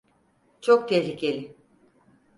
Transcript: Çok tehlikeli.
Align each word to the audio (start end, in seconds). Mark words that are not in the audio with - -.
Çok 0.61 0.89
tehlikeli. 0.89 1.55